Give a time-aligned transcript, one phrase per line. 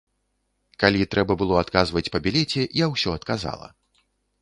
[0.83, 3.75] Калі трэба было адказваць па білеце, я ўсё адказала.